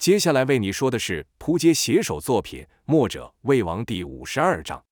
[0.00, 4.82] 接下来为你说的是扑街写手作品《墨者魏王》第五十二章。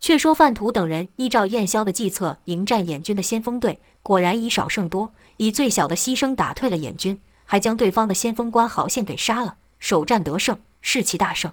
[0.00, 11.52] 却说范图等人依照燕萧的计策迎战燕军的先锋队，果然以少胜多，以最小的牺牲打退了燕军，还将对方的先锋官郝宪给杀了，首战得胜，士气大盛。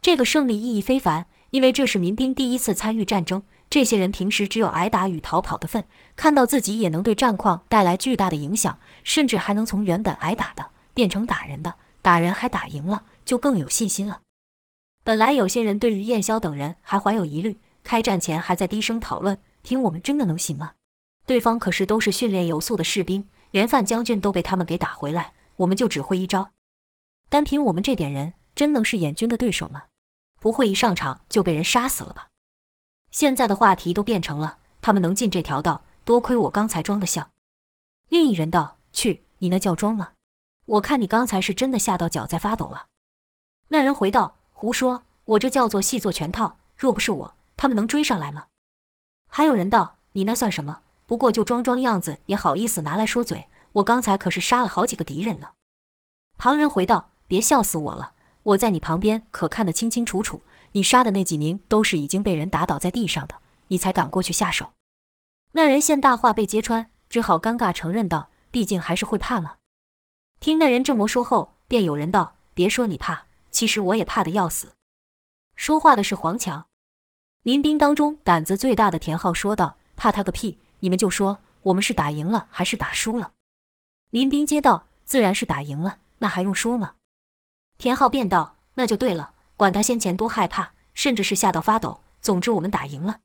[0.00, 3.42] 这个胜利意义非凡，因为这是民兵第一次参与战争。
[3.68, 5.84] 这些人平时只有挨打与逃跑的份，
[6.14, 10.66] 看到自己也能对战况带来巨大的影响，甚至还能从原本挨打的。
[11.00, 14.20] 变成打人的，打人还打赢了，就更有信心了。
[15.02, 20.74] 本来有些人对于燕霄等人还怀有疑虑，开战前还在低声讨论：听我们真的能行吗？
[21.24, 26.50] 对方可是都是训练有素的士兵，连范将军都被他们给打回来，我们就只会一招，
[27.30, 29.84] 单凭我们这点人，真能是燕军的对手吗？
[30.38, 32.28] 不会一上场就被人杀死了吧？
[33.10, 37.30] 现在的话题都变成了他们能进这条道，多亏我刚才装的像。
[38.10, 40.10] 另一人道：去，你那叫装吗？
[40.70, 42.86] 我看你刚才是真的吓到脚在发抖了。
[43.68, 46.58] 那人回道：“胡说，我这叫做戏作全套。
[46.76, 48.46] 若不是我，他们能追上来吗？”
[49.26, 50.82] 还有人道：“你那算什么？
[51.06, 53.48] 不过就装装样子，也好意思拿来说嘴？
[53.72, 55.48] 我刚才可是杀了好几个敌人呢。”
[56.38, 58.12] 旁人回道：“别笑死我了，
[58.44, 60.42] 我在你旁边可看得清清楚楚，
[60.72, 63.34] 你杀的那几名都是已经被人打倒在地上的，
[63.66, 64.70] 你才敢过去下手。”
[65.52, 69.54] 那人见大话被揭穿，只好尴尬承认道：“毕竟还是会怕嘛。”
[70.40, 74.72] 听那人这么说后，便有人道：“别说你怕，其实我也怕得要死。”
[75.54, 76.66] 说话的是黄强。
[77.42, 80.58] 民兵当中胆子最大的田浩说道：“怕他个屁！
[80.78, 83.32] 你们就说我们是打赢了还是打输了？”
[84.08, 86.94] 民兵接道：“自然是打赢了，那还用说吗？”
[87.76, 93.20] 田浩便道：“那就对了，管他先前多害怕，甚至是吓到发抖，总之我们打赢了。”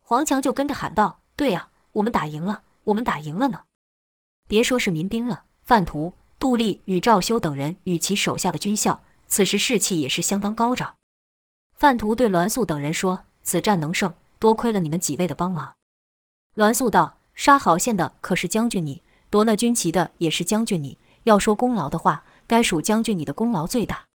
[0.00, 3.64] 黄强就跟着喊道：“对呀，我们打赢了，我们打赢了呢！
[4.48, 10.94] 别说是民兵了，贩徒。”杜立与赵修等人与其手下的军校，此时士气也是相当高涨。
[11.74, 15.74] 范图对栾素等人说：“此战能胜，多亏了你们几位的帮忙。”
[16.56, 20.96] 栾素道：“杀郝宪的可是将军你，夺那军旗的也是将军你。
[21.24, 24.06] 要说功劳的话，该属将军你的功劳最大。”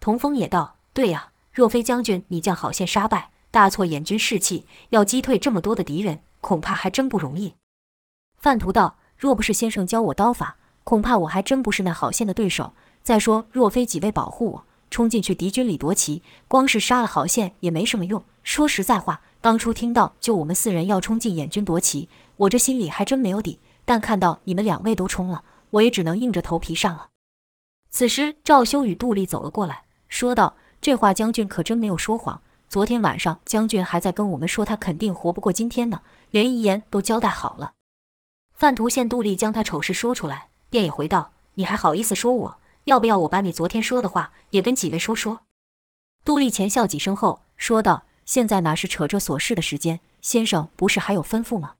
[0.00, 7.54] 童风也道：“对呀，若非将军你将郝宪杀败，大挫燕军士气，要击退这么多的敌人，恐怕还真不容易。”
[8.38, 12.72] 范图道：“若不是先生教我刀法。”恐怕我还真不是那郝宪的对手。
[13.02, 18.22] 再说，若非几位保护我，冲进去敌军里夺旗，光是杀了郝宪也没什么用。
[18.42, 23.58] 说实在话，当初听到就我们四人要冲进燕军夺旗，我这心里还真没有底。
[23.84, 27.08] 但看到你们两位都冲了，我也只能硬着头皮上了。
[27.90, 32.40] 此时，赵修与杜立走了过来，说道：“这话将军可真没有说谎。
[32.68, 36.00] 昨天晚上，将军还在跟我们说他肯定活不过今天呢，
[36.30, 37.72] 连遗言都交代好了。”
[38.54, 40.48] 范图县杜立将他丑事说出来。
[40.74, 42.58] 便也回道：“你还好意思说我？
[42.86, 45.42] 要不要我把你昨天说的话也跟几位说说？”
[46.26, 50.00] 杜立前笑几声后说道：“现在哪是扯这琐事的时间？
[50.20, 51.74] 先生不是还有吩咐吗？”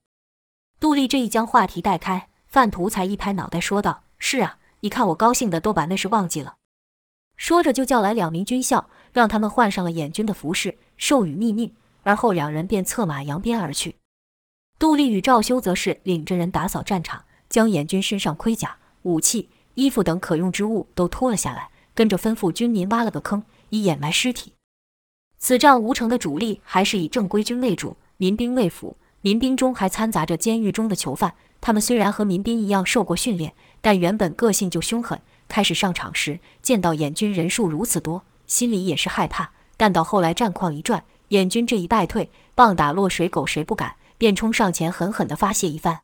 [0.79, 6.55] 杜立这一将话题带开，范图才一拍脑袋说道：“是啊，你看我高兴的都把那事忘记了。”
[7.35, 13.97] 说着就叫来两名军校，让他们换上了燕军的服饰，授予密命，而后两人便策马扬鞭而去。
[14.79, 18.77] 杜立与赵修则是领着人打扫战场，将燕军身上盔甲。
[19.05, 24.53] 武器、衣服等可用之物都脱了下来，跟着吩咐军民挖了个坑，以掩埋尸体。
[25.37, 28.97] 此战吴城的主力还是以正规军为主，民兵为辅。
[29.21, 35.19] 民兵中还掺杂着监狱中的囚犯，他们虽然和民兵一样受过训练，但原本个性就凶狠。
[35.47, 39.51] 开始上场时，见到燕军人数如此多，心里也是害怕。
[39.77, 46.01] 但到后来战况一转，燕军这一败退，棒打落水狗谁不敢，便冲上前狠狠地发泄一番。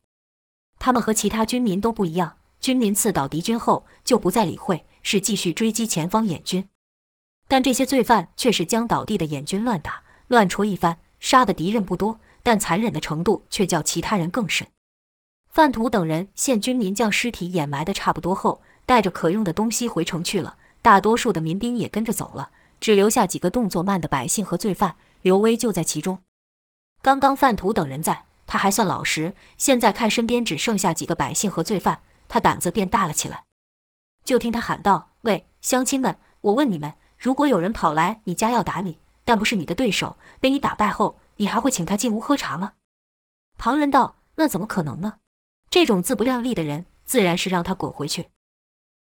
[0.78, 2.38] 他们和其他军民都不一样。
[2.62, 6.70] 军民刺倒敌军后，就不再理会，是继续追击前方燕军。
[7.48, 14.68] 但这些罪犯却是将倒地的燕军乱打乱戳一番，杀的敌人不多，但残忍的程度却叫其他人更甚。
[15.50, 20.58] 范图等人见军民将尸体掩埋的差不多后，带着可用的东西回城去了。
[20.84, 24.96] 大多数的民兵也跟着走了，只留下几个动作慢的百姓和罪犯。
[25.24, 26.20] 刘威就在其中。
[27.02, 29.34] 刚刚范图等人在，他还算老实。
[29.58, 32.02] 现在看身边只剩下几个百姓和罪犯。
[32.32, 33.44] 他胆子变大了起来，
[34.24, 42.76] 就听他喊道：“喂，乡亲们，我问你们，如果有人跑来你家要打你，但不是你的对手，被你打败后，你还会请他进屋喝茶吗？”
[43.60, 45.20] 旁人道：“那怎么可能呢？
[45.70, 48.30] 这种自不量力的人，自然是让他滚回去。”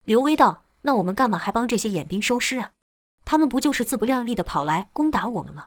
[0.07, 2.73] 刘威道：“那我们干嘛还帮这些眼兵收尸啊？
[3.27, 5.67] 他们不就是自不量力的跑来攻打我们吗？”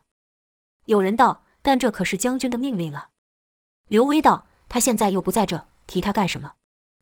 [0.85, 3.09] 有人道：“但这可是将军的命令啊。”
[3.87, 6.53] 刘威道：“他现在又不在这，提他干什么？”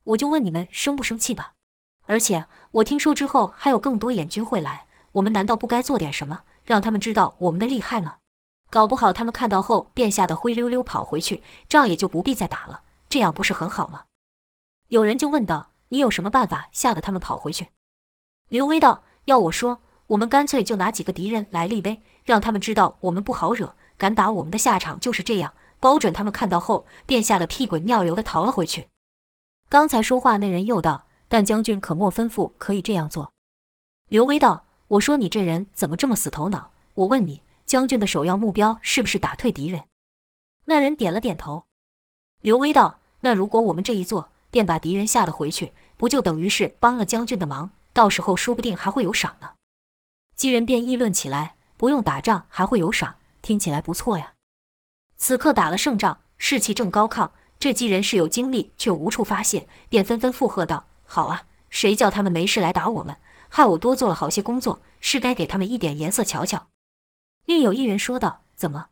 [0.09, 1.53] 我就问你们生不生气吧。
[2.05, 8.17] 而且我听说之后还有更多眼军会来，我们难道不该做点什么，让他们知道我们的厉害吗？
[8.71, 14.05] 搞不好他们看到后便吓得灰溜溜跑回去，仗也就不必再打了，这样不是很好吗？
[14.87, 17.69] 有人就问道：“你有什么办法吓得他们跑回去？”
[18.49, 25.53] 刘威道：“要我说，我们干脆就拿几个敌人来立威，让他们知道我们不好惹，敢打我们的下场就是这样。
[25.79, 28.87] 保准他们看到后便吓得屁滚尿流的逃了回去。”
[29.69, 33.31] 刚才说话那人又道：“但将军可莫吩咐可以这样做。”
[34.09, 36.71] 刘威道：“我说你这人怎么这么死头脑？
[36.95, 39.83] 我问你。”将军的首要目标是不是打退敌人？
[40.65, 41.65] 那人点了点头。
[42.41, 47.69] 刘威道：“那如果我们这一做，便把敌人吓得回去，不就等于是帮了将军的忙？
[47.93, 49.51] 到时候说不定还会有赏呢。”
[50.35, 54.33] 几人便议论起来：“不用打仗还会有赏，听起来不错呀。”
[55.15, 63.17] 此刻打了胜仗，士气正高亢，这几人是有精力却无处发泄，便纷纷附和道：“好啊，谁叫他们没事来打我们，
[63.49, 66.67] 害我多做了好些工作，是该给他们一点颜色瞧瞧。”
[67.45, 68.87] 另有一人说道：“怎么，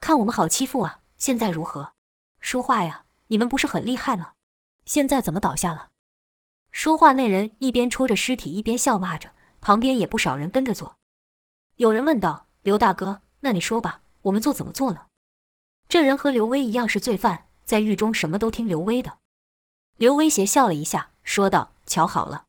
[0.00, 1.00] 看我们好欺负啊？
[1.16, 1.92] 现在如何？
[2.40, 3.04] 说话呀！
[3.28, 4.32] 你们不是很厉害吗？
[4.84, 5.90] 现在怎么倒下了？”
[6.72, 9.30] 说话那人一边戳着尸体，一边笑骂着，
[9.60, 10.96] 旁边也不少人跟着做。
[11.76, 15.06] 有人问道：“刘大哥，那你说吧，我们做怎么做呢？”
[15.88, 19.18] 这人和刘威一样是罪犯，在狱中什么都听刘威的。
[19.98, 22.44] 刘威邪笑了一下，说道：“瞧好了。”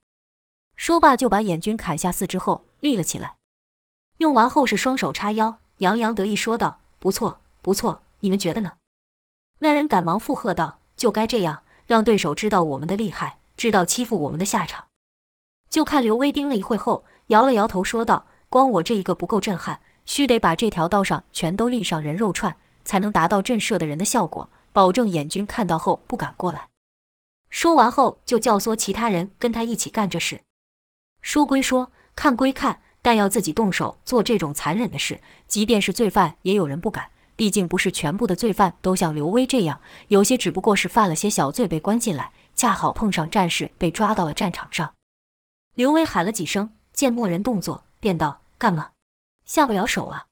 [0.78, 3.36] 说罢就把眼军砍下四肢后立了起来。
[4.20, 8.78] 用完后是双手叉腰，洋洋得意说道：“不错，不错，你们觉得呢？”
[9.60, 14.86] 那人赶忙附和道：“就该这样，让对手知道我们的厉害，知道欺负我们的下场。”
[15.70, 22.56] 就看刘威盯了一会后，摇了摇头说道：“光我这一个不够震撼，须得把这条道上全都立上人肉串，
[22.86, 26.70] 才能达到震慑的人的效果，保证眼军看到后不敢过来。”
[27.50, 30.42] 说完后，就教唆其他人跟他一起干这事。
[31.22, 32.82] 说归说，看归看。
[33.02, 37.12] 但要自己动手做这种残忍的事，即便是罪犯，也有人不敢。
[37.38, 39.80] 毕竟不是全部的罪犯都像刘威这样，
[40.10, 44.94] 有些只不过是犯了些小罪被关进来，恰好碰上战事被抓到了战场上。
[45.76, 48.92] 刘威喊了几声，见默人动作，便道：“干嘛？
[49.46, 50.26] 下不了手啊？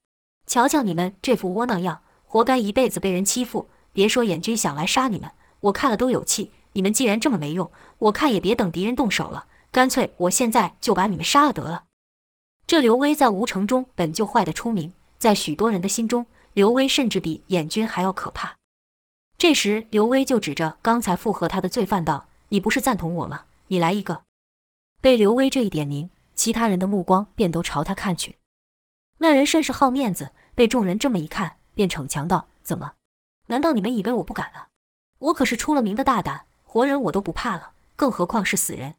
[0.46, 3.70] 瞧瞧你们这副窝囊样，活该一辈子被人欺负。
[3.98, 6.52] 别说眼军想来杀你们，我看了都有气。
[6.74, 11.86] 你们既然这么没用，我看也别等敌人动手了，干脆我现在就把你们杀了得了。”
[12.68, 18.58] 这刘威在吴城中本就坏得出名，在许多人的心中，刘威甚至比眼军还要可怕。
[19.36, 23.46] 这时，刘威就指着刚才附和他的罪犯道：“你不是赞同我吗？
[23.70, 24.22] 你来一个。”
[25.02, 28.38] 被刘威这一点名，其他人的目光便都朝他看去。
[29.18, 32.92] 那人甚是好面子，被众人这么一看，便逞强道：“怎么？
[33.48, 34.68] 难道你们以为我不敢了？
[35.20, 38.96] 我可是出了名的大胆，活人我都不怕了，更何况是死人。”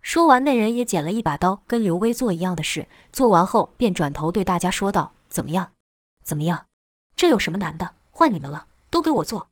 [0.00, 2.88] 说完，那人也捡了一把刀，跟刘威做一样的事。
[3.12, 5.72] 做完后，便转头对大家说道：“怎么样？
[6.24, 6.66] 怎么样？
[7.14, 7.94] 这有什么难的？
[8.10, 9.48] 换你们了，都给我做！”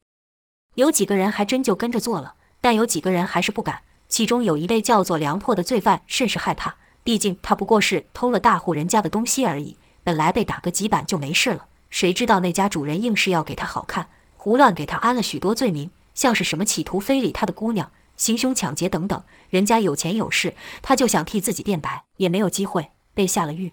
[0.74, 3.82] 有几个人还真就跟着做了，但有几个人还是不敢。
[4.08, 11.68] 其中有一位叫做梁破的罪犯，甚是害怕，毕竟他不过是偷了大户人家的东西而已，本来被打个几板就没事了。
[11.90, 17.92] 谁知道那家主人硬是要给他好看，胡乱给他安了许多罪名，像是什么企图非礼他的姑娘。
[18.16, 23.72] 行凶抢劫等等，人家有钱有势，他就想替自己辩白，也没有机会，被下了狱。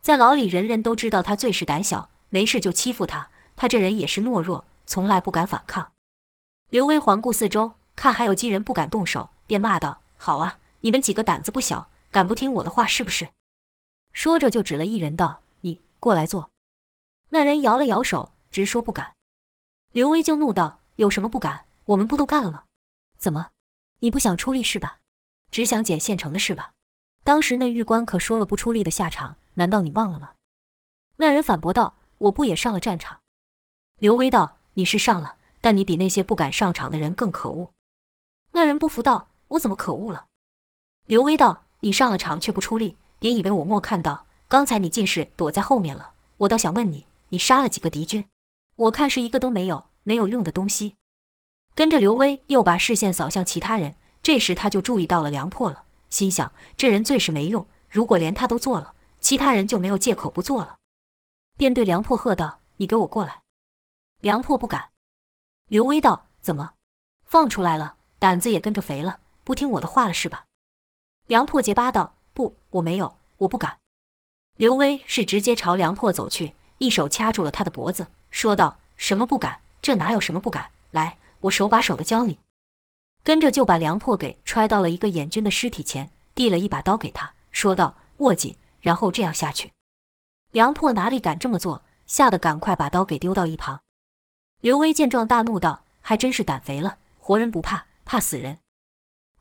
[0.00, 3.28] 在牢里，人人都知道他最是胆小，没事就欺负他。
[3.56, 5.90] 他这人也是懦弱，从来不敢反抗。
[6.70, 13.28] 刘威环顾四周，看还有几人不敢动手，便骂道：“好啊，你们几个胆子不小，敢不听我的话是不是？”
[14.12, 16.50] 说着就指了一人道：“你过来坐。”
[17.36, 19.12] 那人摇了摇手，直说不敢。
[19.92, 21.66] 刘威就怒道：“有什么不敢？
[21.84, 22.64] 我们不都干了吗？
[23.18, 23.50] 怎么？”
[24.00, 25.00] 你不想出力是吧？
[25.50, 26.72] 只想捡现成的是吧？
[27.24, 30.30] 当时那狱官可说了不出力的下场，难道你忘了吗？
[31.16, 33.20] 那人反驳道：“我不也上了战场？”
[34.00, 37.70] 刘威道：“你是上了，但你比那些不敢上场的人更可恶。”
[38.52, 40.24] 那人不服道：“我怎么可恶了？”
[41.04, 44.24] 刘威道：“你上了场却不出力，别以为我没看到。
[44.48, 48.28] 刚才你尽是躲在后面了，我倒想问你，你杀了几个敌军？
[48.76, 50.96] 我看是一个都没有，没有用的东西。”
[51.74, 60.78] 跟着刘威又把视线扫向其他人，这时他就注意到了梁破了，心想这人最是没用，如果连他都做了，其他人就没有借口不做了，
[61.56, 63.42] 便对梁破喝道：“你给我过来！”
[64.20, 64.90] 梁破不敢。
[65.68, 66.72] 刘威道：“怎么，
[67.24, 70.46] 放出来了，胆子也跟着肥了，不听我的话了是吧？”
[71.28, 73.78] 梁破结巴道：“不，我没有，我不敢。”
[74.56, 79.60] 刘威是直接朝梁破走去，一手掐住了他的脖子，说道：“什么不敢？
[79.80, 80.70] 这哪有什么不敢？
[80.90, 82.38] 来。”我手把手的教你。
[83.22, 89.70] 跟着就把梁破给揣到了一个眼军的尸体前，递了一把刀给他，说道：“握紧，然后这样下去。”
[90.52, 93.80] 梁破哪里敢这么做，吓得赶快把刀给丢到一旁。
[94.62, 98.58] 刘威见状，大怒道：“还真是胆肥了，活人不怕，怕死人！”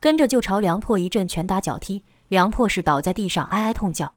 [0.01, 4.13] 跟着就朝梁破一阵拳打脚踢，梁破是倒在地上哀哀痛叫。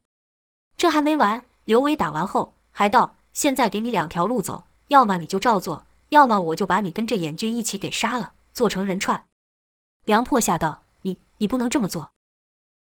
[0.77, 9.25] 这还没完，刘威打完后还道：“现在给你两条路走，要么你就照做，要么我就把你跟这演军一起给杀了，做成人串。”
[10.07, 12.13] 梁破吓道：“你你不能这么做！”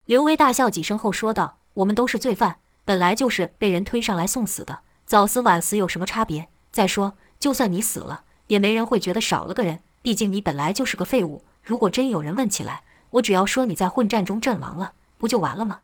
[0.05, 6.51] 刘威大笑几声后说道：“我们都是罪犯，本来就是被人推上来送死的，早死晚死有什么差别？
[6.71, 11.43] 再说，就算你死了，也没人会觉得少了个人，毕竟你本来就是个废物。
[11.63, 15.81] 如果真有人问起来，我只要说你在混战中阵亡了，不就完了吗？”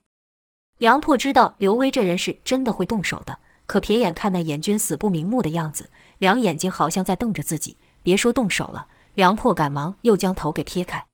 [0.76, 11.06] 梁破知道刘威这人是真的会动手的，可撇眼看那演军死不瞑目的样子，两眼睛好像在瞪着自己，别说动手了，梁破赶忙又将头给撇开。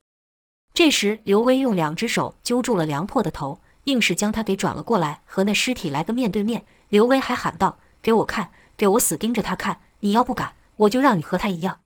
[0.74, 6.64] 这时，刘威用两只手揪住了梁破的头，硬是将他给转了过来，和那尸体来个面对面。
[6.88, 9.80] 刘威还喊道：“给我看，给我死盯着他看！
[10.00, 11.80] 你要不敢，我就让你和他一样。”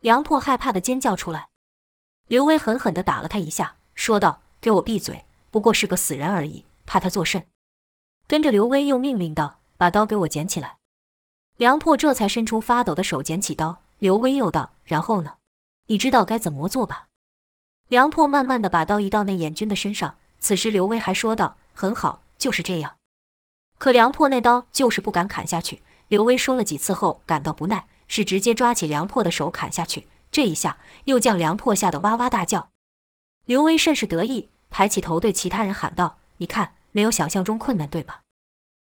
[0.00, 1.48] 梁破害怕地尖叫出来。
[2.26, 5.24] 刘威狠狠地打了他一下，说道：“给我闭嘴！
[5.50, 7.46] 不过是个死人而已，怕他作甚？”
[8.26, 10.76] 跟着，刘威又命令道：“把刀给我捡起来。”
[11.56, 13.80] 梁破这才伸出发抖的手捡起刀。
[13.98, 15.36] 刘威又道：“然后呢？
[15.86, 17.06] 你知道该怎么做吧？”
[17.88, 22.96] 梁破慢慢的把刀移到那眼军的身上，此时刘威还说道：“很好，就是这样。”
[23.78, 25.82] 可梁破那刀就是不敢砍下去。
[26.08, 30.06] 刘威说了几次后，感到不耐，是直接抓起梁破的手砍下去。
[30.30, 32.70] 这一下又将梁破吓得哇哇大叫。
[33.46, 38.20] 刘威甚是得意，抬起头对其他人喊道：“你看，没有想象中困难，对吧？”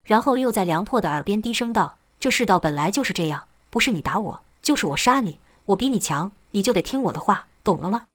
[0.04, 8.06] 然后又在梁破的耳边低声道：“这世道本来就是这样，不是你打我，就是我杀你，我比你强，你就得听我的话，懂了吗？”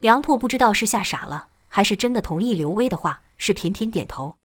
[0.00, 4.36] 梁破不知道是吓傻了，还是真的同意刘威的话，是频频点头。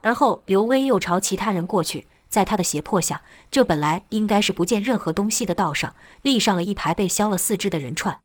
[0.00, 8.18] 而后刘威又朝其他人过去，在他的胁迫下，这本来应该是不见任何东西的道上，立上了一排被削了四肢的人串。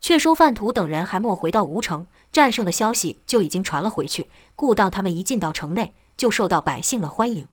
[0.00, 4.28] 却说范图等人还没回到吴城，战胜的消息就已经传了回去。
[4.54, 7.48] 故当他们一进到城内，就受到百姓的欢迎。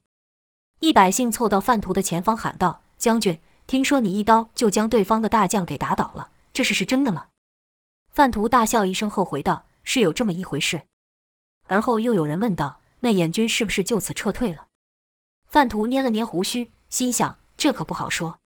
[0.80, 7.28] 一百姓凑到范图的前方喊道：“将军，听说你一刀就将对方的大将给打倒了，这事是真的吗？”
[8.12, 10.84] 范图大笑一声后回道：“是有这么一回事。”
[11.68, 14.68] 而后又有人问道：“那演军是不是就此撤退了？”
[15.48, 18.40] 范图捏了捏胡须，心想：“这可不好说。”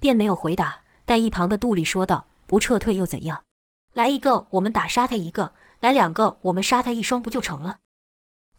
[0.00, 0.80] 便没有回答。
[1.04, 3.44] 但一旁的杜丽说道：“不撤退又怎样？
[3.92, 7.80] 来一个，我们打杀他一个；来两个，我们杀他一双，不就成了？”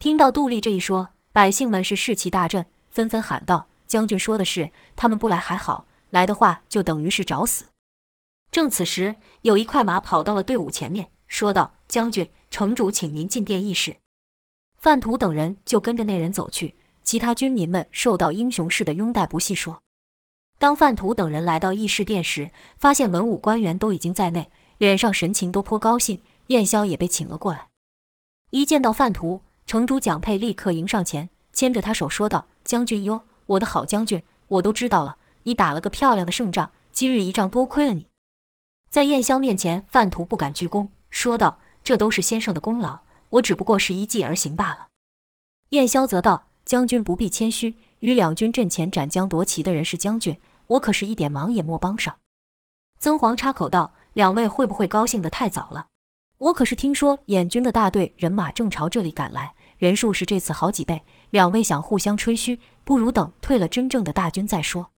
[0.04, 7.64] 听到杜丽这一说，百姓们是士气大振，纷纷喊道：“将军说的是，他们不来还好，来的话就等于是找死。”
[8.52, 13.96] 正此时，有一快马跑到了队伍前面，说道：“将军，城主请您进殿议事。”
[14.76, 16.74] 范图等人就跟着那人走去。
[17.02, 19.80] 其他军民们受到英雄式的拥戴，不细说。
[20.58, 26.20] 当范图等人来到议事殿时，发现文武官员都已经在内，脸上神情都颇高兴。
[26.48, 27.68] 燕霄也被请了过来。
[28.50, 38.06] 一见到范图，城主蒋佩立刻迎上前，牵着他手说道：“将军哟，我的好将军，我都知道了，你打了个漂亮的胜仗，今日一仗多亏了你。”
[38.90, 44.88] 在燕霄面前，范图不敢鞠躬，说道：“这都是先生的功劳，我只不过是一计而行罢了。”
[45.70, 52.16] 燕霄则道：“将军不必谦虚，与两军阵前斩将夺旗的人是将军，我可是一点忙也莫帮上。”
[53.00, 55.86] 曾黄插口道：“两位会不会高兴得太早了？
[56.38, 61.02] 我可是听说演军的大队人马正朝这里赶来，人数是这次好几倍。
[61.30, 64.90] 两位想互相吹嘘，不如等退了真正的大军再说。”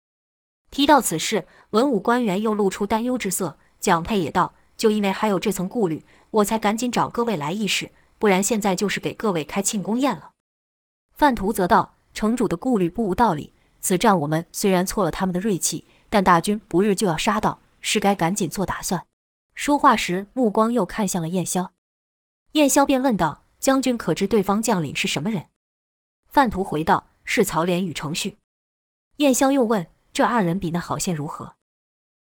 [0.70, 3.58] 提到此事，文武官员又露出担忧之色。
[3.78, 10.30] 蒋佩也道：“就因为还有这层顾虑，我才赶紧找各位来议事，不然现在就是给各位开庆功宴了。”
[11.14, 13.52] 范图则道：“城主的顾虑不无道理。
[13.80, 19.04] 此战我们虽然挫了他们的锐气，但大军不日就要杀到，是该赶紧做打算。”
[19.56, 21.70] 说话时，目光又看向了燕霄。
[22.52, 25.46] 燕霄便问道：“将军可知对方将领是什么人？”
[26.28, 28.36] 范图回道：“是曹连与程旭。”
[29.16, 31.54] 燕霄又问：“这二人比那郝宪如何？”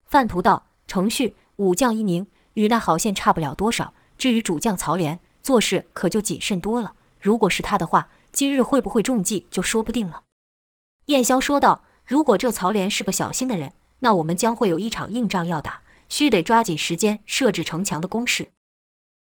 [0.06, 3.92] 范图道：“程旭。”武将一名，与那郝宪差不了多少。
[4.16, 6.94] 至于主将曹连，做事可就谨慎多了。
[7.18, 10.22] 如果是他的话，今日会不会中计就说不定了。
[11.06, 18.52] 燕霄说道：“如果这曹连是个小心的人，那我们将会有一场硬仗要打，须得抓紧时间设置城墙的工事。”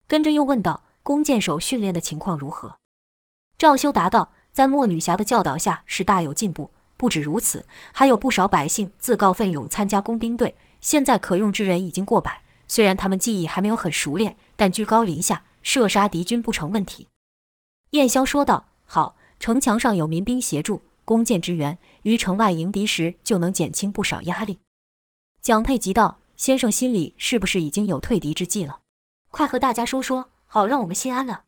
[0.08, 2.78] 跟着又问道：“弓箭手训练的情况如何？”
[3.58, 6.70] 赵修答道：“在莫女侠的教导下，是大有进步。
[6.96, 17.06] 不止如此，还有不少百姓自告奋勇参加工兵队。”现在可用之人已经过百，虽然他们技艺还没有很熟练，但居高临下，射杀敌军不成问题。”
[17.90, 24.58] 燕霄说道：“好，城墙上有民兵协助，弓箭支援，于城外迎敌时就能减轻不少压力。”
[25.40, 28.80] 蒋佩急道：“先生心里是不是已经有退敌之计了？
[29.30, 31.44] 快和大家说说，好让我们心安了。”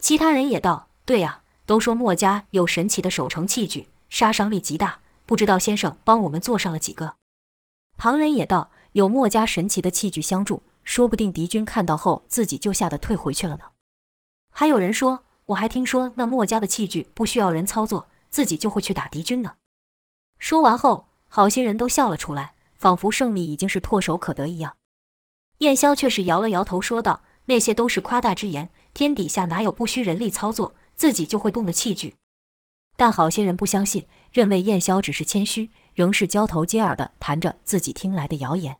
[0.00, 7.16] 其他人也道：“对呀，都说墨家有神奇的守城器具，杀伤力极大，不知道先生帮我们做上了几个。”
[7.98, 13.64] 旁人也道：“有墨家神奇的器具相助，说不定敌军看到后自己就吓得退回去了呢。”
[14.50, 15.24] 还有人说。
[15.44, 19.56] 我还听说那墨家的器具不需要人操作，自己就会去打敌军呢。
[20.38, 24.76] 说完后，好些人都笑了出来，仿佛胜利已经是唾手可得一样。
[25.58, 32.16] 燕霄却是摇了摇头，说道：“那些都是夸大之言，天底下哪有不需人力操作，自己就会动的器具？”
[32.98, 38.78] 但好些人不相信，认为燕霄只是谦虚，仍是交头接耳地谈着自己听来的谣言。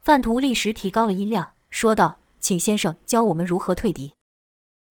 [0.00, 4.14] 范图立时提高了音量，说道：“请先生教我们如何退敌。”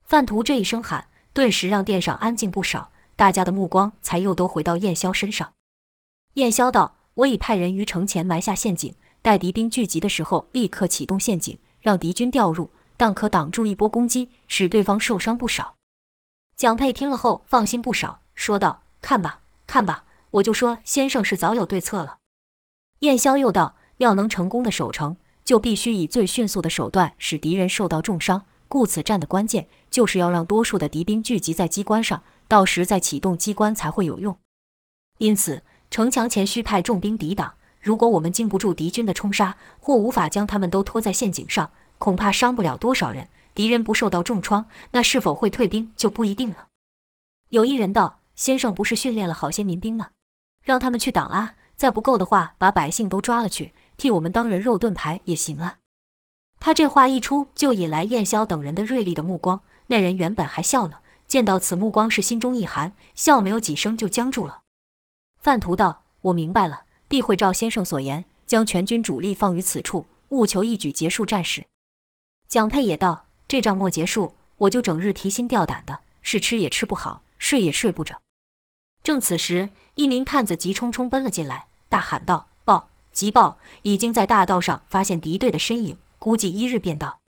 [0.03, 5.53] 范图这一声喊，顿时让殿上安静不少，大家的目光才又都回到燕霄身上。
[6.33, 8.93] 燕霄道：“我已派人于城前埋下陷阱，
[9.23, 15.75] 待敌兵聚集的时候，立刻启动陷阱，让敌军掉入，当可挡住一波攻击，使对方受伤不少。”
[16.55, 22.17] 蒋佩听了后放心不少，说道：“看吧，看吧，我就说先生是早有对策了。”
[23.01, 34.37] 燕霄又道：“要能成功的守城，就必须以最迅速的手段使敌人受到重伤。”故此战的关键就是要让多数的敌兵聚集在机关上，到时再启动机关才会有用。
[35.19, 37.53] 因此，城墙前需派重兵抵挡。
[37.79, 46.67] 如果我们经不住敌军的冲杀，或无法将他们都拖在陷阱上，恐怕伤不了多少人，敌人不受到重创，那是否会退兵就不一定了。
[47.49, 50.09] 有一人道：“先生不是训练了好些民兵吗？
[50.63, 51.55] 让他们去挡啊！
[51.77, 55.77] 再不够的话，把百姓都抓了去，替我们当人肉盾牌也行啊。”
[56.59, 59.61] 他这话一出，就引来燕霄等人的锐利的目光。
[59.87, 64.63] 那人原本还笑呢，见到此目光，是心中一寒，笑没有几声就僵住了。
[65.39, 71.65] 范图道：“我明白了，必会照先生所言，将全军主力放于此处，务求一举结束战事。”
[72.49, 78.21] 蒋佩也道：“这仗莫结束，我就整日提心吊胆的，是吃也吃不好，睡也睡不着。”
[79.03, 82.89] 正此时，一名探子急匆匆奔了进来，大喊道：“报！
[83.11, 83.57] 急报！
[83.83, 87.19] 已经在大道上发现敌对的身影。”估计一日便到。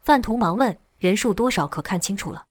[0.00, 1.68] 范图忙问：“人数多少？
[1.68, 2.46] 可看清楚了？”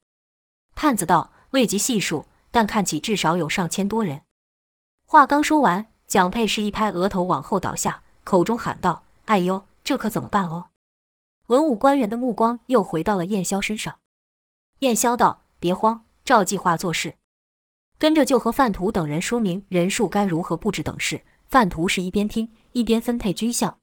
[0.73, 4.21] 探子道：“未及细数，但看起至少有上千多人。”
[5.09, 10.65] 话刚说完，蒋佩是一拍额头往后倒下，口中喊道：“哎呦，这可怎么办哦？”
[11.47, 13.99] 文武官员的目光又回到了燕霄身上。
[14.79, 17.15] 燕霄道：“别慌，照计划做事。”
[17.97, 21.23] 跟着就和范图等人说明人数该如何布置等事。
[21.47, 23.77] 范图是一边听一边分配军项，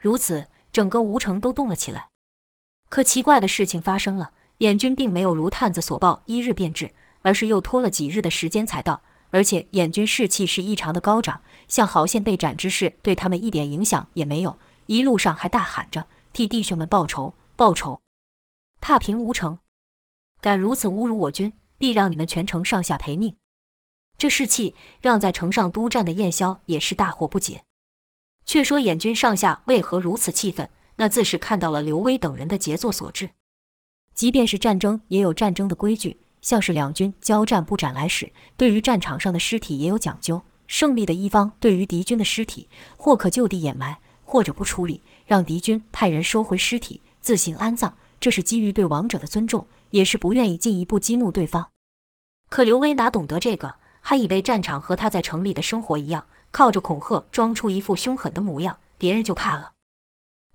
[0.00, 0.48] 如此。
[0.72, 2.08] 整个吴城都动了起来，
[2.88, 9.02] 可奇怪的事情发生了，燕军并没有如探子所报一日便至，而是又拖了几日的时间才到。
[9.30, 18.00] 而且燕军士气是异常的高涨，像郝宪被斩之事对他们一点影响也没有，一路上还大喊着替弟兄们报仇报仇，
[18.80, 19.58] 踏平吴城，
[20.40, 23.36] 敢如此侮辱我军，必让你们全城上下陪命。
[24.18, 27.62] 这士气让在城上督战的燕霄也是大惑不解。
[28.44, 30.68] 却说燕军上下为何如此气愤？
[30.96, 33.30] 那自是看到了刘威等人的杰作所致。
[34.14, 40.42] 即便是战争，也有战争的规矩，像是两军交战不斩来使，对于战场上的尸体也有讲究。
[40.66, 47.96] 胜利的一方对于敌军的尸体，或可就地掩埋，或者不处理，让敌军派人收回尸体，自行安葬。
[48.20, 51.70] 这是基于对亡者的尊重，也是不愿意进一步激怒对方。
[52.48, 56.26] 可刘威哪懂得这个，还以为战场和他在城里的生活一样。
[56.52, 59.72] 靠着恐吓，装出一副凶狠的模样，别人就怕了。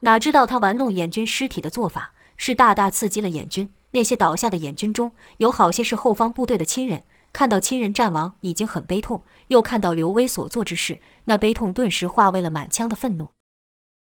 [0.02, 3.70] 哪知道他玩弄燕军尸体的做法，是大大刺激了燕军。
[3.96, 13.30] 那些倒下的燕军中有好些是后方部队的亲人，看到亲人战亡，已经很悲痛，又看到刘威所做之事，那悲痛顿时化为了满腔的愤怒。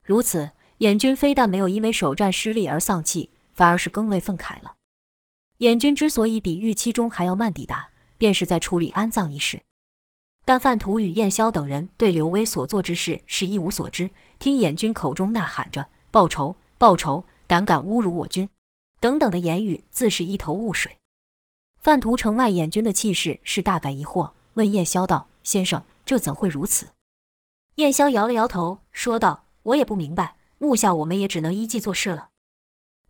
[0.05, 4.75] 如此，燕军非但没有因为首战失利而丧气，反而是更为愤慨了。
[5.59, 9.63] 燕军之所以比预期中还要慢抵达，便是在处理安葬一事。
[10.45, 18.49] 但范图与燕霄等人对刘威所做之事是一无所知，听燕军口中呐喊着“报仇，报仇”，胆敢侮辱我军，
[19.01, 20.97] 等等的言语，自是一头雾水。
[21.79, 26.89] 范图城外燕军的气势是大感疑惑，问燕霄道：“先生，这怎会如此？”
[27.77, 32.31] 燕霄摇了摇头，说道：“我也不明白，目下我们也只能依计做事了。”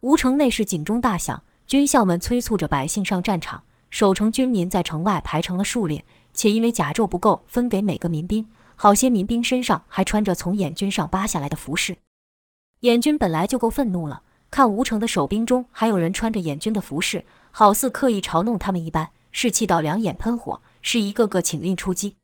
[0.01, 6.05] 吴城内是警钟大响，军校们催促着百姓上战场，守城军民在城外排成了数列。
[6.35, 11.96] 且因为甲胄不够分给每个民兵，好些民兵身上还穿着从燕军上扒下来的服饰。
[12.81, 22.16] 燕军本来就够愤怒了，看吴城的守兵中还有人穿着燕军的服饰，好似刻意嘲弄他们一般，士气到两眼喷火，是一个个请令出击。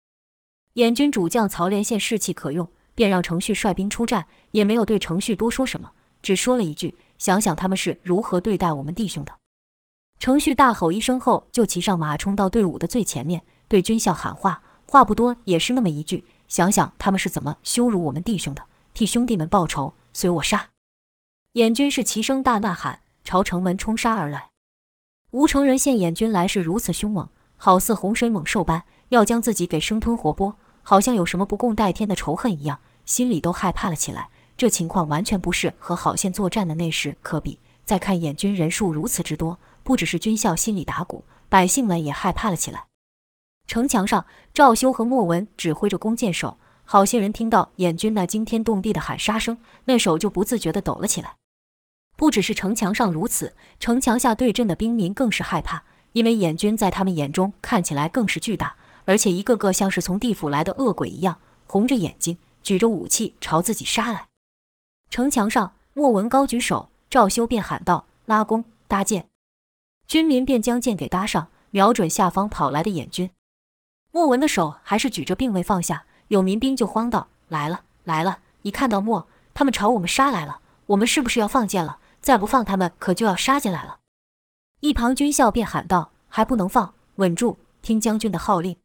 [0.75, 5.91] 燕军主将曹连宪士气可用，便让程旭率兵出战，也没有对程旭多说什么，
[6.23, 9.33] 只说了一句：“想想他们是如何对待我们弟兄的。”
[10.19, 14.63] 程旭大吼一声后，就骑上马，冲到队伍的最前面，对军校喊话。
[14.87, 20.69] 话不多，也是那么一句：“想想他们是怎么羞辱我们弟兄的，替兄弟们报仇，随我杀！”
[21.55, 24.49] 燕军是齐声大呐喊，朝城门冲杀而来。
[25.33, 34.31] 吴成仁见燕军来势如此凶猛，好似洪水猛兽般，要将自己给生吞活剥，好像有什么不共戴天的仇恨一样，心里都害怕了起来。
[34.57, 37.59] 这情况完全不是和郝县作战的那时可比。
[37.85, 42.87] 再看燕军人数如此之多，不只是军校心里打鼓，百姓们也害怕了起来。
[43.67, 46.57] 城墙上，赵修和莫文指挥着弓箭手。
[46.85, 51.35] 好些人听到燕军那惊天动地的喊杀声，那手就不自觉地抖了起来。
[52.23, 55.83] 不只是城墙上如此，城墙下对阵的兵民更是害怕，
[56.13, 64.29] 因为燕军在他们眼中看起来更是巨大，而且一个个像是从地府来的恶鬼一样，红着眼睛，举着武器朝自己杀来。
[65.11, 69.27] 城墙上，莫文高举手，赵修便喊道：“拉弓，搭箭！”
[70.07, 73.29] 军民便将箭给搭上，瞄准下方跑来的燕军。
[74.13, 76.05] 莫文的手还是举着，并未放下。
[76.29, 78.39] 有民兵就慌道：“来了，来了！
[78.63, 80.61] 一看到莫，他们朝我们杀来了。
[80.87, 81.99] 我们是不是要放箭了？
[82.23, 83.99] 再不放，他们可就要杀进来了。”
[84.81, 88.77] 一旁军校便喊道：“还不能放，稳住，听将军的号令。”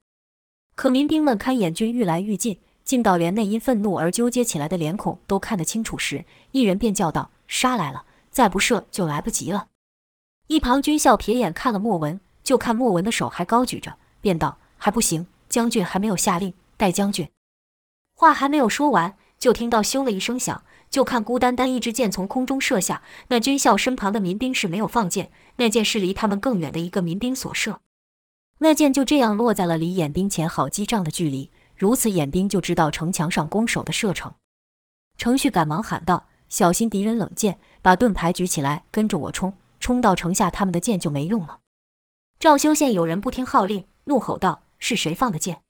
[0.76, 8.04] 可民兵们看眼军愈来愈近，近到连那因愤怒而纠结起来的脸孔都看得清楚时，一人便叫道：“杀来了！
[8.30, 9.68] 再不射就来不及了。”
[10.48, 14.58] 一旁军校瞥眼看了莫文，就看莫文的手还高举着，便道。
[14.80, 16.54] 还不行，将军还没有下令。
[16.78, 17.28] 待将军
[18.14, 23.02] 话还没有说完，就听到咻了一声响，就看孤单单一支箭从空中射下。
[23.28, 27.82] 那军校身旁的民兵是没有放箭，那箭是离他们更远的一个民兵所射。
[28.60, 31.52] 那箭就这样落在了离燕兵前好几丈的距离。
[31.76, 34.34] 如此，燕兵就知道城墙上弓手的射程。
[35.18, 39.54] 程旭赶忙喊道：“小心敌人冷箭，把盾牌举起来，跟着我冲！
[39.80, 41.60] 冲到城下，他们的箭就没用了。”
[42.40, 44.64] 赵修见有人不听号令，怒吼道。
[44.80, 45.62] 是谁放的箭？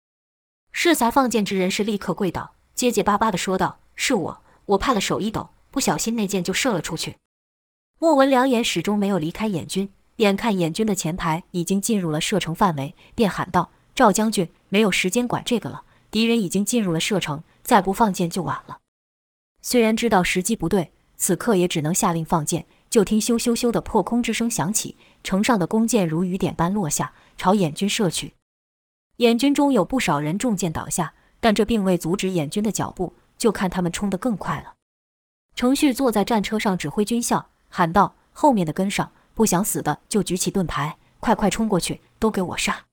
[0.74, 7.18] 适才放箭之人是立刻跪倒，结结巴巴地说道：“是我，我怕的手一抖，不小心那箭就射了出去。”
[8.00, 18.78] 莫文两眼始终没有离开眼军，眼看眼军的前排已经进入了射程范围，便喊道：“赵将军，没有时间管这个了，敌人已经进入了射程，再不放箭就晚了。”
[19.62, 22.66] 虽然知道时机不对，此刻也只能下令放箭。
[22.90, 28.34] 就听咻咻咻的破空之声响起，城上的弓箭如雨点般落下，朝眼军射去。
[29.18, 33.14] 眼军中有不少人中箭倒下，但这并未阻止眼军的脚步。
[33.38, 34.74] 就看他们冲得更快了。
[35.56, 42.86] 程旭坐在战车上指挥军校，喊道：“后面的跟上，不想死的就举起盾牌，快快冲过去，都给我杀！”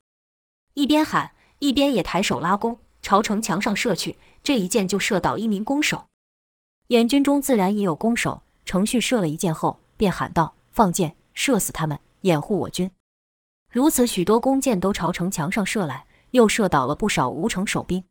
[0.75, 4.19] 一边喊，一边也抬手拉弓，朝城墙上射去。
[4.43, 6.07] 这一箭就射倒一名弓手。
[6.89, 8.43] 燕军中自然也有弓手。
[8.65, 12.91] 程旭射了一箭后，便喊道：“放箭，射死他们，掩护我军！”
[13.71, 16.07] 如此，许多弓箭都朝城墙上射来。
[16.35, 18.03] 又射倒了不少吴城守兵。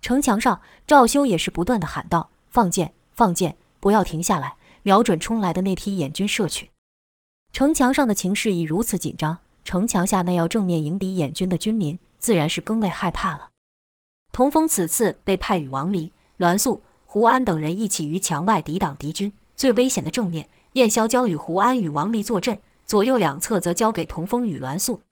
[0.00, 6.70] 城墙上，赵修也是不断的喊道：“放箭，放箭，不要停下来，瞄准冲来的那批燕军射去。”
[7.52, 13.48] 城墙上的情势已如此紧张，城墙下那要正面迎敌燕军的军民，自然是更为害怕了。
[14.32, 25.02] 童风此次被派与王离、栾素、胡安等人一起于墙外抵挡敌军，最危险的正面，燕萧交与胡安与王离坐镇，左右两侧则交给童风与栾素。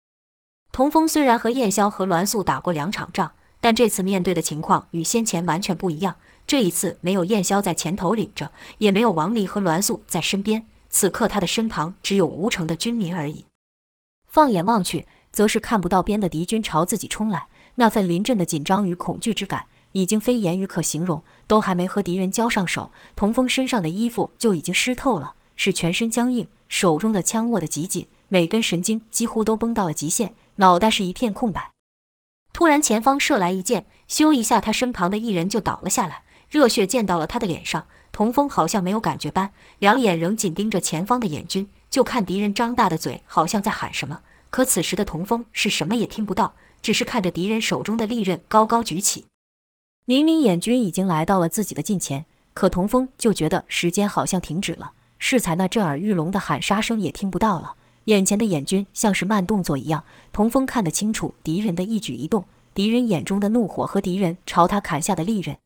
[0.71, 6.17] 童风虽然和燕萧和栾素打过两场仗，但这次面对的情况与先前完全不一样。
[6.47, 13.45] 这一次没有燕萧在前头领着，也没有王离和栾素在身边，此刻他的身旁只有吴城的军民而已。
[14.27, 21.23] 放眼望去，则是看不到边的敌军朝自己冲来，那份临阵的紧张与恐惧之感，已经非言语可形容。
[21.47, 30.35] 都还没和敌人交上手，童风身上的衣服就已经湿透了，是全身僵硬，手中的枪握得极紧，每根神经几乎都绷到了极限。
[30.57, 31.71] 脑袋是一片空白。
[32.59, 37.87] 突然，前方射来一箭，咻一下，他身旁的一人就倒了下来，热血溅到了他的脸上。
[38.11, 44.23] 童风好像没有感觉般，两眼仍紧盯着前方的眼军，就看敌人张大的嘴，好像在喊什么。
[44.51, 49.27] 可此时的童风是什么也听不到，只是看着敌人手中的利刃高高举起。
[50.05, 54.91] 明明眼军已经来到了自己的近前，可童风就觉得时间好像停止了，
[55.21, 57.77] 适才那震耳欲聋的喊杀声也听不到了。
[58.09, 65.59] 眼前的眼军像是慢动作一样，童风看得清楚敌人的一举一动，敌人眼中的怒火和敌人朝他砍下的利刃。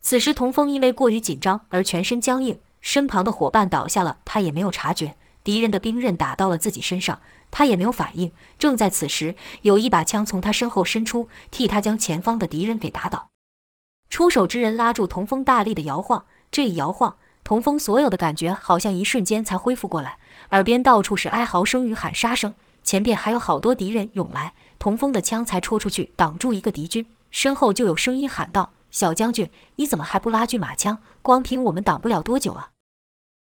[0.00, 5.14] 此时童风因为过于紧张而全身僵硬，身旁的伙伴倒下了，他也没有察觉。
[5.44, 7.20] 敌人的兵刃打到了自己身上，
[7.52, 8.32] 他也没有反应。
[8.58, 13.28] 正在此时，有一把枪从他身后伸出，替他将前方的敌人给打倒。
[14.08, 17.16] 出手之人拉住童风，大力的摇晃，这一摇晃，
[17.50, 20.18] 童风所有的感觉好像一瞬间才恢复过来，
[20.52, 30.98] 耳边到处是哀嚎声与喊杀声，前边还有好多敌人涌来，童风的枪才戳出去挡住一个敌军，身后就有声音喊道：“小将军，你怎么还不拉锯马枪？
[31.22, 32.70] 光凭我们挡不了多久啊！”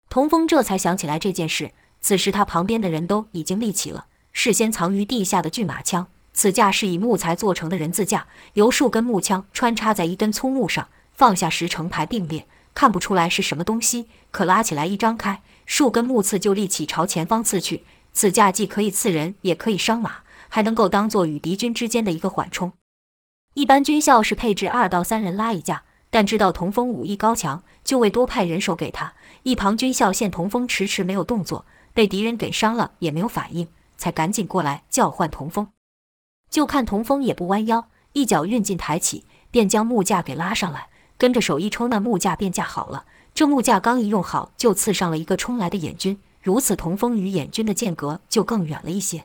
[0.09, 1.73] 童风这才想起来这件事。
[2.01, 6.07] 此时，他旁边的人都已经立起了事先藏于地下的巨马枪。
[6.33, 14.11] 此架是以木材做成的人字架，由数根木枪穿插在一根粗木上，放下时成排并列，看不出来是什么东西。
[14.31, 17.85] 可拉起来一张开，数根木刺就立起朝前方刺去。
[18.13, 20.19] 此架既可以刺人，也可以伤马，
[20.51, 22.75] 还能够当做与敌军之间的一个缓冲。
[23.55, 29.15] 一般军校是配置二到三人拉一架，但知道童风武艺高强，就未多派人手给他。
[29.45, 31.65] 一旁军校见童风迟迟没有动作。
[31.95, 35.69] 被敌人给伤了，也没有反应，才赶紧过来叫唤童风。
[36.51, 43.05] 就看童风也不弯腰，一脚运劲抬起，便将木架给拉上来，跟着手一抽，那木架便架好了。
[43.35, 46.19] 这木架刚一用好，就刺上了一个冲来的眼军。
[46.41, 49.25] 如此，童风与眼军的间隔就更远了一些。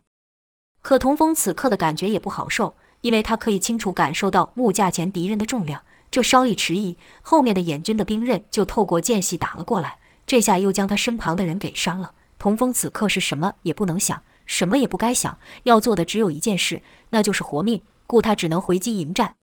[0.82, 5.84] 可童风此刻的感觉也不好受，因为他可以清楚感受到木架前敌人的重量。
[6.10, 12.14] 这稍一迟疑，后面的眼军的兵刃就透过间隙打了过来，这下又将他身旁的人给伤了。
[12.38, 17.82] 童风此刻是什么也不能想，什么也不该想，要做的只有一件事，那就是活命。
[18.08, 19.36] 故他只能回击迎战。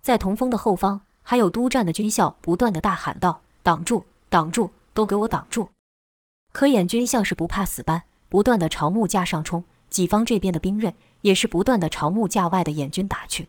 [0.00, 5.68] 在童风的后方，还有督战的军校不断的大喊道：“挡住，挡住，都给我挡住！”
[6.54, 9.62] 可眼军像是不怕死般，不断地朝木架上冲。
[9.90, 13.48] 己方这边的兵刃也是不断地朝木架外的眼军打去。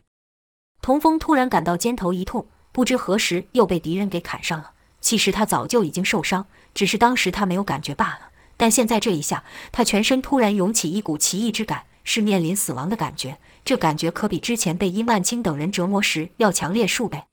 [0.81, 4.71] 童风突然感到肩头一痛，不知何时又被敌人给砍上了。
[4.99, 8.31] 其实他早就已经受伤，只是当时他没有感觉罢了。
[8.57, 13.37] 但现在这一下，他全身突然涌起一股奇异之感，是面临死亡的感觉。
[13.63, 17.23] 这感觉可比之前被殷万清等人折磨时要强烈数倍。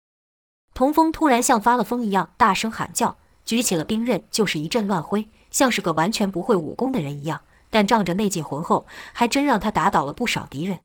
[0.77, 7.41] 童风突然像发了疯一样大声喊叫，举起了兵刃就是一阵乱挥，像是个完全不会武功的人一样。
[7.71, 8.85] 但仗着内劲浑厚，
[9.15, 10.81] 还真让他打倒了不少敌人。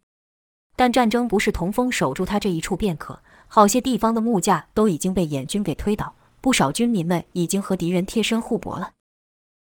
[0.78, 8.92] 但战争不是童风守住他这一处便可，好些地方的木架都已经被眼军给推倒，不少军民们已经和敌人贴身互搏了。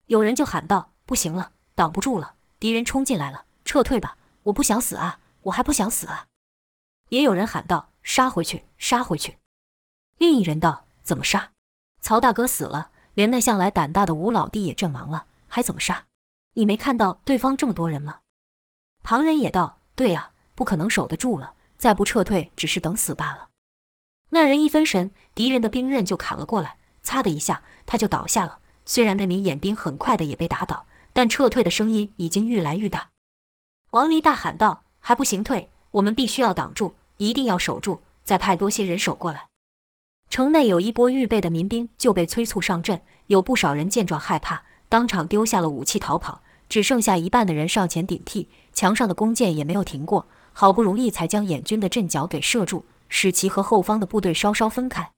[0.07, 4.17] 有人就喊道：“不行了，挡不住了，敌人冲进来了，撤退吧！
[4.45, 6.29] 我不想死啊，我还不想死啊！”
[7.11, 9.37] 也有人喊道：“杀回去，杀回去！”
[10.25, 11.51] 另一人道：“怎么杀？
[12.01, 16.07] 曹大哥死了，连那向来胆大的吴老弟也阵亡了，还怎么杀？
[16.55, 18.21] 你没看到对方这么多人吗？”
[19.05, 23.51] 旁人也道：“对呀，不可能守得住了，再不撤退，只是等死罢了。”
[24.33, 28.61] 那人一分神，敌人的兵刃就砍了过来，擦的一下，他就倒下了。
[28.87, 33.11] 虽然那名眼兵很快的也被打倒，但撤退的声音已经愈来愈大。
[33.91, 35.71] 王离大喊道：“还不行退！
[35.91, 38.01] 我们必须要挡住，一定要守住！
[38.25, 39.49] 再派多些人手过来。”
[40.35, 48.49] 城内有一波预备的民兵就被催促上阵，有不少人见状害怕，当场丢下了武器逃跑，只剩下一半的人上前顶替。
[48.73, 55.13] 墙上的弓箭也没有停过，好不容易才将眼军的阵脚给射住，使其和后方的部队稍稍分开。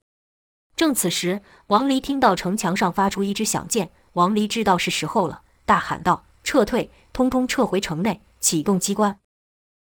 [0.77, 9.19] 正此时，王离听到城墙上发出一支响箭，王离知道是时候了，大喊道：“撤退，通通撤回城内，启动机关！”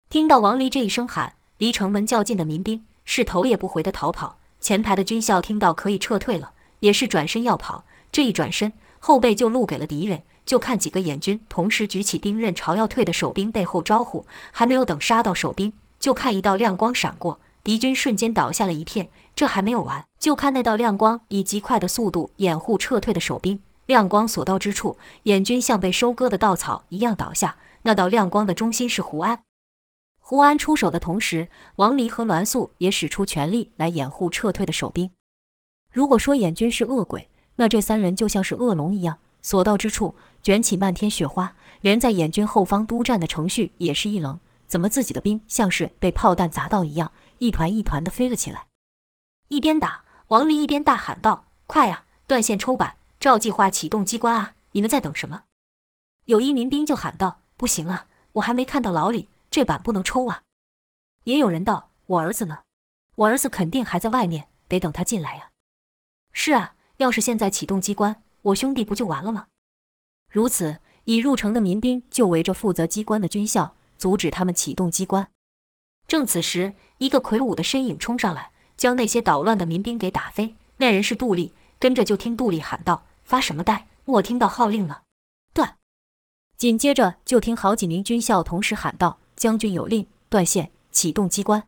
[0.08, 4.38] 听到王离这一声喊，离城门较近的民兵是头也不回的逃跑。
[4.61, 7.85] 前排的军校听到可以撤退了，也是转身要跑。
[8.11, 10.23] 这一转身，后背就露给了敌人。
[10.44, 17.38] 就看几个眼军同时举起兵刃朝要退的守兵背后招呼，还没有等杀到守兵，就看一道亮光闪过。
[17.62, 23.61] 敌军瞬间倒下了一片，这还没有完，就看那道亮光以极快的速度掩护撤退的守兵。
[23.85, 27.57] 亮光所到之处，眼军像被收割的稻草一样倒下。
[27.83, 29.40] 那道亮光的中心是胡安。
[30.30, 35.10] 胡安出手的同时，王离和栾素也使出全力来掩护撤退的守兵。
[35.90, 41.56] 如果说眼军是恶鬼，那这三人就像是恶龙一样，所到之处卷起漫天雪花。
[41.80, 47.10] 连在眼军后方督战的程旭也是一愣，怎么自己的兵像是被炮弹砸到一样？
[47.38, 48.66] 一团一团的飞了起来，
[49.48, 54.52] 一边打，王离一边大喊道：“快呀，断线抽板，照计划启动机关啊！
[54.72, 55.44] 你们在等什么？”
[56.26, 60.42] 有一民兵就喊道：“不行啊，我还没看到老李，这板不能抽啊！”
[61.24, 62.61] 也有人道：“我儿子呢？
[63.16, 65.50] 我儿子肯定还在外面，得等他进来呀。”
[66.32, 69.48] 是啊，要是现在启动机关，我兄弟不就完了吗？
[70.30, 75.30] 如此，已入城的民兵就围着负责机关的军校，阻止他们启动机关。
[76.06, 80.54] 正此时，一个魁梧的身影冲上来，将那些捣乱的民兵给打飞。
[80.76, 83.88] 那人是杜丽，跟着就听杜丽喊道：“发什么呆？
[84.04, 85.02] 莫听到号令了。”
[85.52, 85.76] 断。
[86.56, 91.66] 紧接着就听好几名军校同时喊道：“将军有令，断线，启动机关。”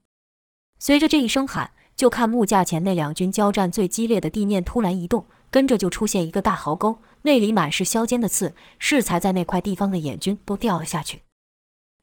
[0.78, 11.22] 随着这一声喊，就看木架前那两军交战最激烈的地面突然移动，跟着就出现一个大壕沟，那里满是削尖的刺，适才在那块地方的眼军都掉了下去，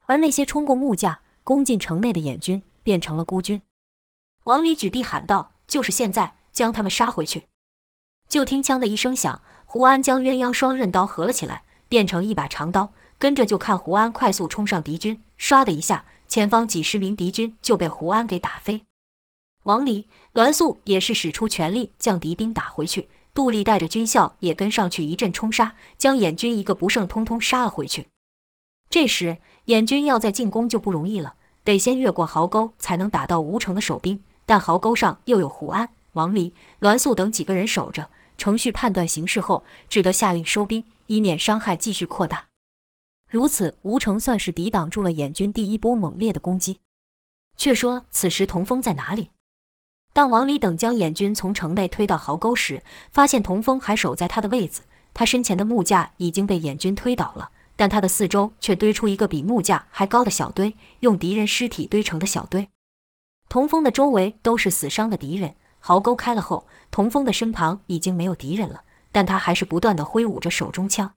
[0.06, 3.60] 而那些冲过木架、攻进城内的眼军变成了孤军。
[4.44, 7.44] 王离举臂喊道：“就是现在，将他们杀回去！”
[8.28, 12.92] 就听“枪”的一声响，胡安将鸳鸯双刃刀合了起来，变成一把长刀。
[13.18, 18.84] 跟着就看胡安快速冲上敌军，唰的一下，前方几十名敌军就被胡安给打飞。
[19.64, 23.08] 王离、栾素也是使出全力将敌兵打回去。
[23.34, 28.08] 杜丽带着军校也跟上去一阵冲杀，将眼军一个不剩，通通杀了回去。
[28.90, 34.22] 这时眼军要再进攻就不容易了，得先越过壕沟才能打到吴城的守兵。
[34.46, 38.08] 但壕沟上又有胡安、王离、栾素等几个人守着。
[38.38, 42.47] 程旭判断形势后，只得下令收兵，以免伤害继续扩大。
[43.28, 46.80] 如此，吴成算是抵挡住了燕军第一波猛烈的攻击。
[47.56, 49.30] 却说此时童风在哪里？
[50.14, 54.82] 当王离等将燕军从城内推到壕沟时，发现童风还守在他的位子。
[55.12, 62.68] 他身前的木架已经被燕军推倒了，但他的四周却堆出一个比木架还高的小堆，用敌人尸体堆成的小堆。
[63.48, 71.12] 童风的周围都是死伤的敌人，壕沟开了后，童风的身旁已经没有敌人了，但他还是不断的挥舞着手中枪，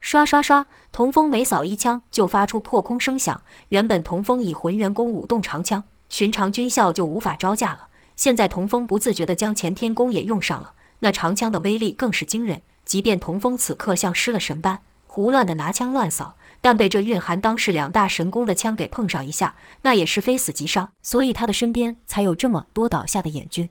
[0.00, 3.42] 刷刷刷，童风每扫一枪就发出破空声响。
[3.70, 12.62] 原本童风以浑元功舞动长枪，寻常军校就无法招架了，现在童风不自觉地将干天功也用上了，那长枪的威力更是惊人。
[12.84, 16.36] 即便童风此刻像失了神般，胡乱地拿枪乱扫。
[16.60, 23.68] 但被这蕴含当世两大神功的枪给碰上一下，那也是非死即伤，所以他的身边才有这么多倒下的眼军。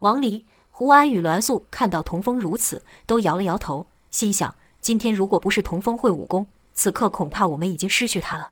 [0.00, 8.50] 王离、胡安与栾素看到童风如此，都摇了摇头，心想：今天如果不是童风会武功，此刻恐怕我们已经失去他了。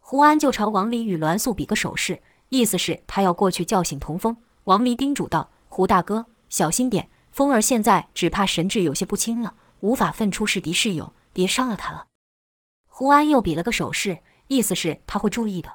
[0.00, 4.34] 胡安就朝王离与栾素比个手势，意思是他要过去叫醒童风。
[4.64, 12.06] 王离叮嘱道：“胡大哥，小心点，风儿现在只怕神志有些不清了，无法分出是敌是友，别伤了他了。”
[12.88, 15.70] 胡安又比了个手势，意思是他会注意的。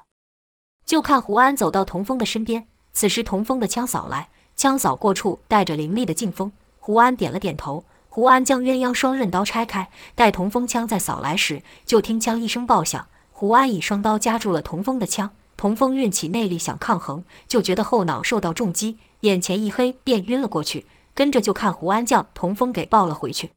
[0.84, 6.50] 就看胡安走到童风的身边，此时童风的枪扫来，枪扫过处带着凌厉的劲风。
[6.80, 7.84] 胡安点了点头。
[8.08, 15.30] 胡安将鸳鸯双刃刀拆开，待童风枪再扫来时，就听枪一声爆响，胡安以双刀夹住了童风的枪。
[15.56, 20.86] 童风运起内力想抗衡，就觉得后脑受到重击，眼前一黑，便晕了过去。
[21.14, 23.50] 跟着就看胡安将童风给抱了回去。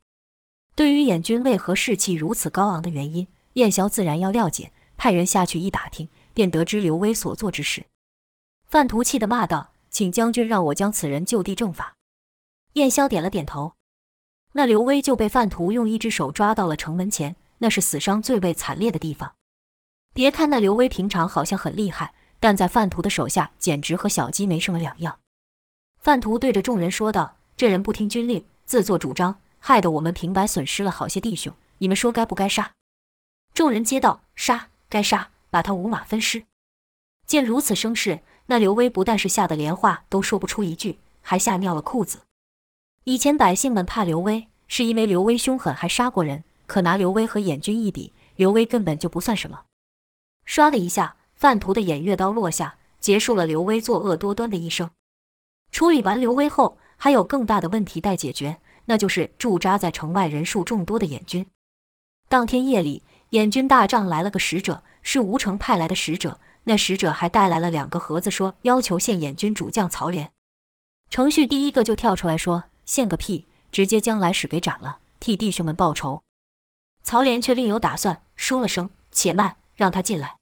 [0.76, 7.86] 对于眼军为何士气如此高昂的原因，燕霄自然要了解，派人下去一打听，便得知刘威所做之事。
[8.68, 11.98] 范图气得骂道：“请将军让我将此人就地正法。”
[12.74, 13.74] 燕霄点了点头。
[14.54, 19.34] 那刘威就被范图用一只手抓到了城门前，那是死伤最为惨烈的地方。
[20.14, 25.20] 别看那刘威平常好像很厉害，但在范图的手下简直和小鸡没什么两样。
[26.00, 32.72] 范图对着众人说道：“这人不听军令，自作主张，害得我们平白损失了好些弟兄，你们说该不该杀？”
[33.54, 36.44] 众人皆道：“杀，该杀，把他五马分尸。”
[37.26, 42.20] 见如此声势，那刘威不但是吓得连话都说不出一句，还吓尿了裤子。
[43.04, 46.44] 以前百姓们怕刘威，是因为刘威凶狠，还杀过人。
[46.68, 49.62] 可拿刘威和眼军一比，刘威根本就不算什么。
[50.46, 54.90] 唰的一下，范图的偃月刀落下，结束了刘威作恶多端的一生。
[55.72, 61.46] 处理完刘威后，还有更大的问题待解决，那就是驻扎在城外人数众多的眼军。
[62.30, 63.04] 当天夜里。
[63.32, 66.38] 眼军大帐来了个使者，是吴城派来的使者。
[66.66, 70.30] 那使者还带来了两个盒子，说要求献眼军主将曹连。
[71.10, 73.46] 程旭第一个就跳出来说：“献个屁！
[73.72, 76.24] 直接将来使给斩了，替弟兄们报仇。”
[77.04, 80.36] 曹连却另有打算，说了声：“且慢，让他进来。”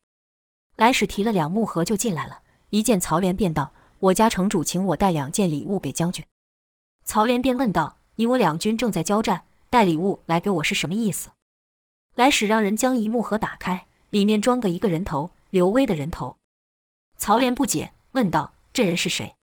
[0.75, 2.39] 来使提了两木盒就进来了，
[2.71, 6.25] 一见曹连便道：“我家城主请我带两件礼物给将军。”
[7.05, 11.29] 曹连便问道：“你我两军正在交战，带礼物来给我是什么意思？”
[12.17, 16.37] 来使让人将一木盒打开，里面装个一个人头，刘威的人头。
[17.15, 19.35] 曹连不解，问道：“这人是谁？”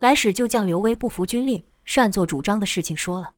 [0.00, 3.32] 来使就将刘威不服军令、擅作主张的事情说了。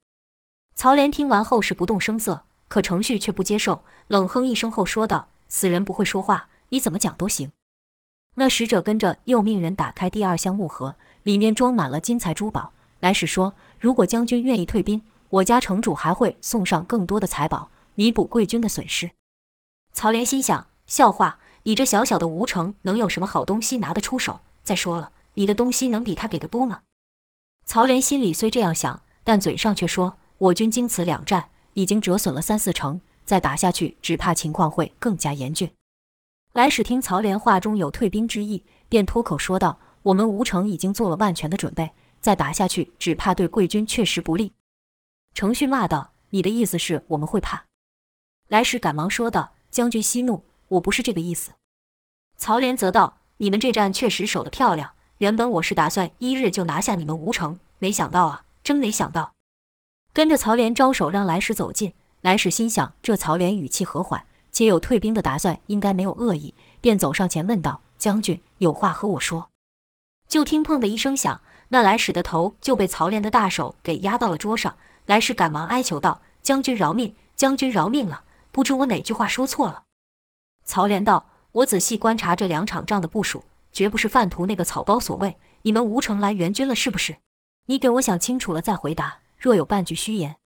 [0.75, 7.53] 曹连听完后是不动声色，可程旭却不接受，冷哼一声后说道：“死人不会说话，你怎么讲都行。”
[8.37, 12.73] 那使者跟着又命人打开第二箱木盒，里面装满了金财珠宝。
[13.01, 19.13] 来使说：“如果将军愿意退兵，我家城主还会送上更多的财宝。”弥补贵军的损失。
[19.95, 24.41] 曹连心想：笑话，你这小小的吴城能有什么好东西拿得出手？
[24.63, 26.83] 再说了，你的东西能比他给的多吗？
[27.67, 35.69] 曹连心里虽这样想，但嘴上却说：“我军经此两战，已经折损了三四成，再打下去，只怕情况会更加严峻。”
[36.55, 41.91] 来使听曹连话中有退兵之意，便脱口说道：“我们吴城已经做了万全的准备，
[42.21, 44.53] 再打下去，只怕对贵军确实不利。”
[45.35, 47.65] 程旭骂道：“你的意思是我们会怕？”
[48.47, 51.51] 来使赶忙说道：“将军息怒，我不是这个意思。”
[52.39, 59.33] 曹连则道：“你们这战确实守得漂亮。”原本我是打算一日就拿下你们吴城，没想到啊，真没想到。
[60.13, 66.53] 跟着曹连招手让来使走近，来使心想这曹连语气和缓，且有退兵的打算，应该没有恶意，
[66.83, 69.49] 便走上前问道：“将军有话和我说。”
[70.29, 74.77] 就听砰的一声响，那来使的头就被曹连的大手给压到了桌上。
[75.07, 78.25] 来使赶忙哀求道：“将军饶命，将军饶命了！
[78.53, 79.85] 不知我哪句话说错了。”
[80.67, 83.45] 曹连道：“我仔细观察这两场仗的部署。”
[83.77, 87.19] 绝不是范图那个草包所为，你们吴城来援军了，是不是？
[87.67, 89.19] 你给我想清楚了再回答。
[89.37, 90.37] 若有半句虚言，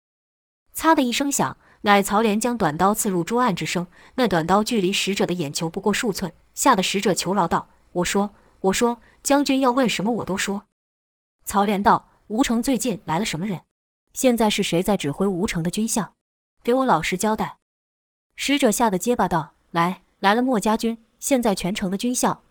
[0.74, 3.86] 嚓的一声响，乃曹连将短刀刺入桌案之声。
[4.16, 10.64] 那短刀距离使者的眼球不过数寸，吓得使者求饶道：“我说，我说，将军要问什么，我都说。”
[11.46, 13.60] 曹连道：“吴城最近来了什么人？
[14.12, 16.14] 现在是谁在指挥吴城的军校？
[16.64, 17.58] 给我老实交代。”
[18.34, 22.42] 使者吓得结巴道：“来，来了墨家军，现在全城的军校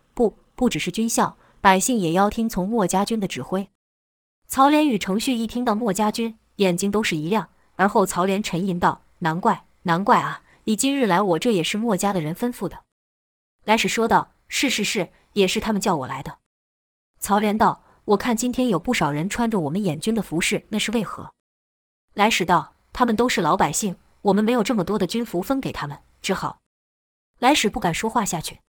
[0.60, 3.70] 不。”只是军校，百姓也要听从墨家军的指挥。
[4.46, 7.48] 曹连与程旭一听到墨家军，眼睛都是一亮。
[7.76, 10.42] 而后曹连沉吟道：“难怪，难怪啊！
[10.64, 12.84] 你今日来，我这也是墨家的人吩咐的。”
[13.64, 16.38] 来使说道：“是是是，也是他们叫我来的。”
[17.18, 21.32] 曹连道：“我看今天有不少人穿着我们演军的服饰，那是为何？”
[22.12, 26.60] 来使道：“他们都是老百姓，我们没有这么多的军服分给他们，只好……”
[27.40, 28.60] 来使不敢说话下去。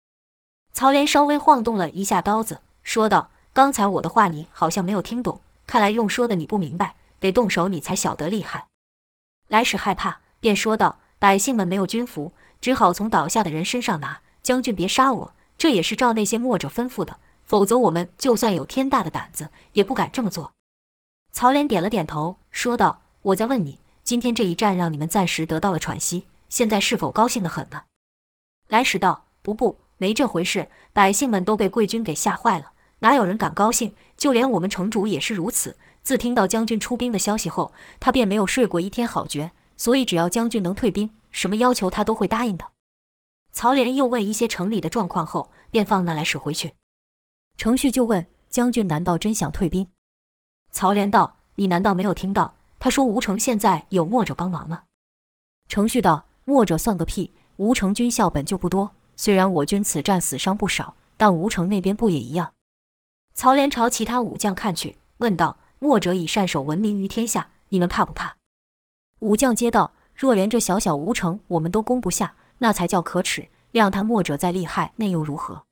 [0.74, 8.68] 曹连稍微晃动了一下刀子，说道：“刚才我的话你好像没有听懂，看来用说的你不明白，得动手你才晓得厉害。”
[9.50, 14.22] 来使害怕，便说道：“百姓们没有军服，只好从倒下的人身上拿。
[14.42, 20.54] 将军别杀我，这也是照那些墨者吩咐的，否则我们就算有天大的胆子，也不敢这么做。”
[21.32, 27.84] 曹连点了点头，说道：“我再问你，今天这一战让你们暂时得到了喘息，现在是否高兴得很呢？”
[28.68, 32.72] 来使道：“不不。”没这回事，百姓们都被贵军给吓坏了，
[33.02, 33.94] 哪有人敢高兴？
[34.18, 35.78] 就连我们城主也是如此。
[36.02, 39.52] 自听到将军出兵的消息后，他便没有睡过一天好觉。
[39.78, 42.66] 所以只要将军能退兵，什么要求他都会答应的。
[43.52, 46.74] 曹连又问一些城里的状况后，便放那来使回去。
[47.56, 49.88] 程旭就问将军：“难道真想退兵？”
[50.74, 52.56] 曹连道：“你难道没有听到？
[52.80, 54.86] 他说吴城现在有墨者帮忙吗？”
[55.70, 57.32] 程旭道：“墨者算个屁！
[57.58, 62.54] 吴城军校本就不多。”虽然我军此战死伤不少，但吴城那边不也一样？
[63.36, 68.38] 曹连朝其他武将看去，问道：“墨者以善守闻名于天下，你们怕不怕？”
[69.22, 73.50] 武将接道：“若连这小小吴城我们都攻不下，那才叫可耻。
[73.74, 75.66] 谅他墨者再厉害，那又如何？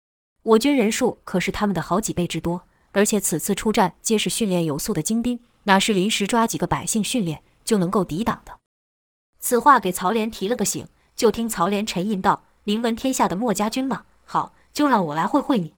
[0.43, 8.59] 我军人数可是他们的好几倍之多，而且此次出战皆是训练有素的精兵，哪是临时抓几个百姓训练就能够抵挡的？”
[9.41, 12.43] 此话给曹连提了个醒，就听曹连沉吟道。
[12.69, 14.03] 名闻天下的墨家军吗？
[14.25, 15.73] 好，就让我来会会你。